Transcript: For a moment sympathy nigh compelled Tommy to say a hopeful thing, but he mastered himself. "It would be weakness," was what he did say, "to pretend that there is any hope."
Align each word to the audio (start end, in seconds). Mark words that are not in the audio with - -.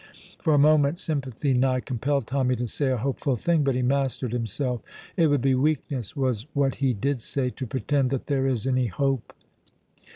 For 0.39 0.55
a 0.55 0.57
moment 0.57 0.97
sympathy 0.97 1.53
nigh 1.53 1.79
compelled 1.79 2.25
Tommy 2.25 2.55
to 2.55 2.65
say 2.67 2.87
a 2.89 2.97
hopeful 2.97 3.35
thing, 3.35 3.63
but 3.63 3.75
he 3.75 3.83
mastered 3.83 4.33
himself. 4.33 4.81
"It 5.15 5.27
would 5.27 5.41
be 5.43 5.53
weakness," 5.53 6.15
was 6.15 6.47
what 6.53 6.73
he 6.81 6.91
did 6.91 7.21
say, 7.21 7.51
"to 7.51 7.67
pretend 7.67 8.09
that 8.09 8.25
there 8.25 8.47
is 8.47 8.65
any 8.65 8.87
hope." 8.87 9.31